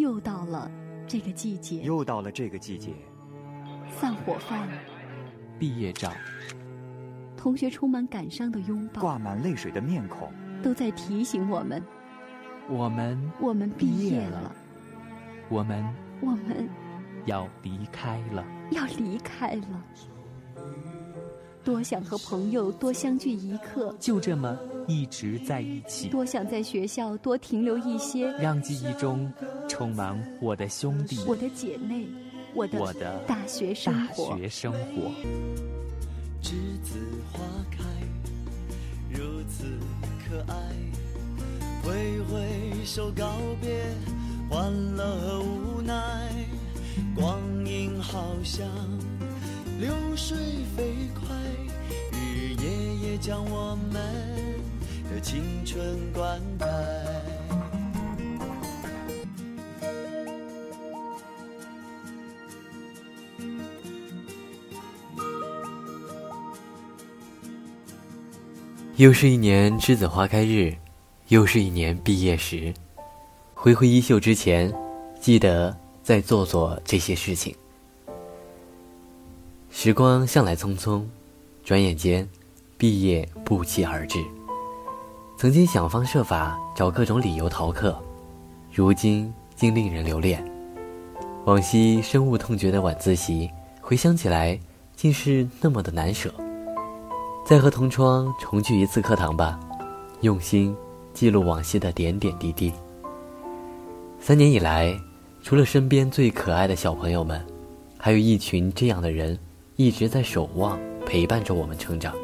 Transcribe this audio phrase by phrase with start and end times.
[0.00, 0.70] 又到了
[1.06, 2.94] 这个季节，又到了这个季节，
[3.90, 4.66] 散伙饭，
[5.58, 6.10] 毕业照，
[7.36, 10.32] 同学充满感伤的拥抱，挂满泪水的面孔，
[10.62, 11.82] 都在提醒我们，
[12.66, 14.50] 我们我们毕业了，
[15.50, 15.84] 我们
[16.22, 16.66] 我们
[17.26, 18.42] 要离开了。
[18.70, 19.84] 要离开了。
[21.70, 24.58] 多想和朋友多相聚一刻，就这么
[24.88, 29.32] 一直在一起，多想在学校多停留一些，让记忆中
[29.68, 32.08] 充满我的兄弟、我的姐妹，
[32.56, 34.36] 我的我的大学生大活。
[34.36, 35.12] 学生活。
[36.42, 36.50] 栀
[36.82, 36.98] 子
[37.32, 37.38] 花
[37.70, 37.84] 开，
[39.08, 39.62] 如此
[40.26, 40.56] 可爱。
[41.84, 43.80] 挥挥手告别，
[44.50, 45.94] 欢乐和无奈。
[47.14, 48.66] 光阴好像
[49.78, 50.36] 流水
[50.76, 51.28] 飞快，
[53.20, 54.00] 将我们
[55.10, 56.66] 的青春灌溉。
[68.96, 70.74] 又是一年栀子花开日，
[71.28, 72.72] 又是一年毕业时。
[73.54, 74.72] 挥挥衣袖之前，
[75.20, 77.54] 记得再做做这些事情。
[79.70, 81.02] 时光向来匆匆，
[81.62, 82.28] 转眼间，
[82.80, 84.24] 毕业不期而至。
[85.36, 87.94] 曾经想方设法找各种理由逃课，
[88.72, 90.42] 如今竟令人留恋。
[91.44, 93.50] 往昔深恶痛绝的晚自习，
[93.82, 94.58] 回想起来，
[94.96, 96.32] 竟是那么的难舍。
[97.44, 99.60] 再和同窗重聚一次课堂吧，
[100.22, 100.74] 用心
[101.12, 102.72] 记录往昔的点点滴滴。
[104.18, 104.98] 三年以来，
[105.42, 107.44] 除了身边最可爱的小朋友们，
[107.98, 109.38] 还有一群这样的人，
[109.76, 112.14] 一直在守望、陪伴着我们成长。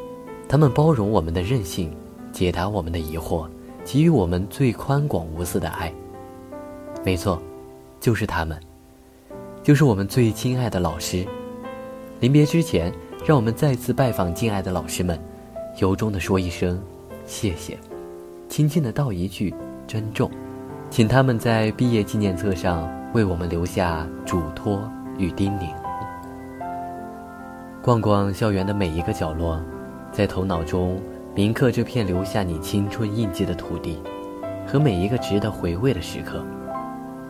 [0.47, 1.91] 他们包容我们的任性，
[2.31, 3.47] 解答我们的疑惑，
[3.83, 5.93] 给予我们最宽广无私的爱。
[7.03, 7.41] 没错，
[7.99, 8.59] 就是他们，
[9.63, 11.25] 就是我们最亲爱的老师。
[12.19, 12.93] 临别之前。
[13.25, 15.19] 让我们再次拜访敬爱的老师们，
[15.79, 16.81] 由衷的说一声
[17.25, 17.77] 谢谢，
[18.47, 19.53] 轻轻的道一句
[19.85, 20.31] 珍重，
[20.89, 25.67] 请他们在毕业纪念册上为我们留下嘱托与叮咛。
[27.81, 29.59] 逛逛校园的每一个角落，
[30.17, 30.99] 在头脑中
[31.35, 34.01] 铭刻这片留下你青春印记的土地，
[34.65, 36.43] 和每一个值得回味的时刻，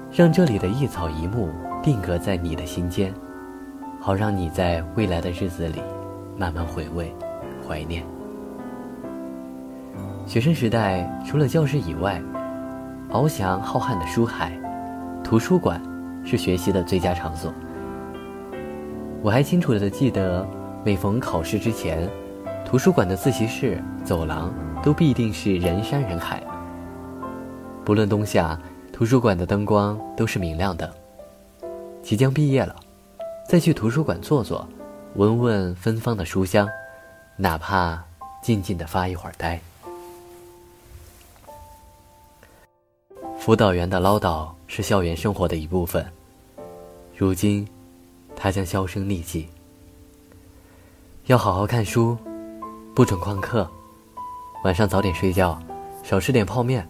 [0.09, 1.49] 让这里的一草一木
[1.83, 3.13] 定格在你的心间。
[3.99, 5.81] 好让你在未来的日子里
[6.37, 7.13] 慢慢回味、
[7.67, 8.05] 怀念。
[10.25, 12.21] 学生时代除了教室以外，
[13.09, 14.57] 翱翔浩瀚的书海，
[15.25, 15.81] 图书馆
[16.23, 17.53] 是学习的最佳场所。
[19.21, 20.47] 我还清楚的记得，
[20.85, 22.09] 每逢考试之前，
[22.67, 26.43] 图书馆的自习室、走廊都必定是人山人海。
[27.85, 28.59] 不论冬夏，
[28.91, 30.93] 图书馆的灯光都是明亮的。
[32.03, 32.75] 即将毕业了。
[33.47, 34.67] 再去图书馆坐坐，
[35.15, 36.67] 闻闻芬芳的书香，
[37.37, 38.03] 哪怕
[38.43, 39.57] 静静的发一会儿呆。
[43.39, 46.05] 辅导员的唠叨是校园生活的一部分，
[47.15, 47.65] 如今，
[48.35, 49.47] 它将销声匿迹。
[51.27, 52.17] 要好好看书，
[52.97, 53.69] 不准旷课，
[54.63, 55.61] 晚上早点睡觉，
[56.01, 56.83] 少吃点泡面。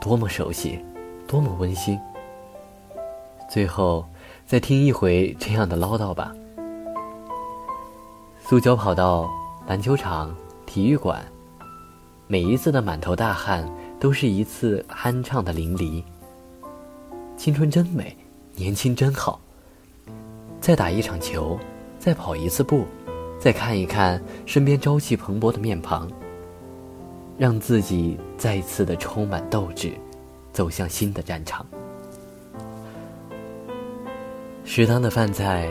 [0.00, 0.84] 多么熟悉，
[1.24, 1.96] 多么温馨。
[3.48, 4.04] 最后。
[4.44, 6.32] 再听一回这样的唠叨吧。
[8.40, 9.30] 塑胶跑道、
[9.68, 10.34] 篮球场、
[10.66, 11.24] 体育馆，
[12.26, 13.68] 每一次的满头大汗，
[14.00, 16.02] 都是一次酣畅的淋漓。
[17.36, 18.16] 青春真美，
[18.54, 19.40] 年轻真好。
[20.60, 21.56] 再打一场球，
[22.00, 22.84] 再跑一次步，
[23.38, 26.10] 再看一看身边朝气蓬勃的面庞，
[27.38, 29.92] 让自己再次的充满斗志，
[30.52, 31.64] 走向新的战场。
[34.64, 35.70] 食堂的饭菜，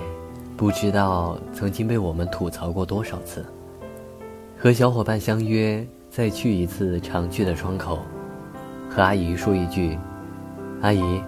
[0.56, 3.46] 不知道曾经被我们吐槽过多少次。
[4.58, 8.00] 和小伙伴相约再去一次常去的窗口，
[8.90, 9.98] 和阿姨说一句
[10.82, 11.22] ：“阿姨，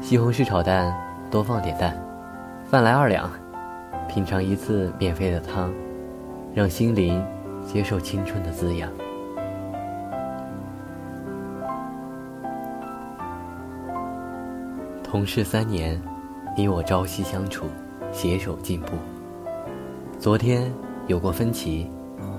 [0.00, 0.94] 西红柿炒蛋
[1.30, 2.00] 多放点蛋，
[2.70, 3.28] 饭来二两。”
[4.08, 5.72] 品尝一次免费的汤，
[6.54, 7.24] 让心灵
[7.66, 8.90] 接受青春的滋养。
[15.02, 16.00] 同事三年。
[16.56, 17.66] 你我朝夕相处，
[18.10, 18.96] 携手进步。
[20.18, 20.72] 昨天
[21.06, 21.88] 有过分歧，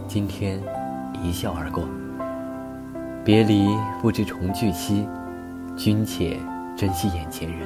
[0.10, 0.62] 今天
[1.24, 1.86] 一笑而过。
[3.24, 3.70] 别离
[4.02, 5.08] 不知重聚期，
[5.78, 6.38] 君且
[6.76, 7.66] 珍惜眼前人。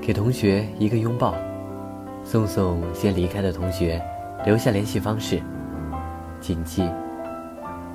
[0.00, 1.34] 给同学一个拥抱，
[2.30, 4.00] 送送先离开的同学
[4.46, 5.42] 留下联系方式。
[6.40, 6.88] 谨记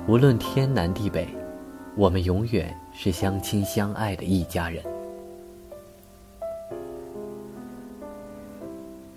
[0.06, 1.26] 无论天南地北
[1.96, 4.84] 我们永远是相亲相爱的一家人。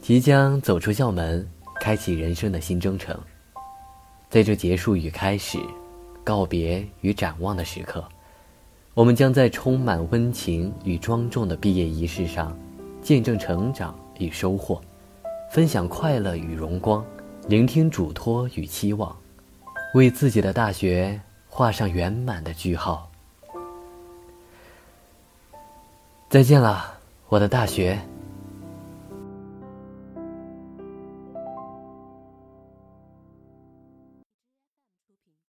[0.02, 1.46] 即将走出校门
[1.82, 3.14] 开启人生的新征程。
[4.30, 5.58] 在这结束与开始
[6.24, 8.08] 告别与展望的时刻
[8.94, 12.58] 我们将在充满温情与庄重的毕业仪式上
[13.02, 14.82] 见证成长与收获。
[15.50, 17.04] 分享快乐与荣光，
[17.48, 19.18] 聆听嘱托与期望，
[19.96, 23.10] 为自己的大学画上圆满的句号。
[26.30, 26.94] 再见了，
[27.30, 28.00] 我的大学。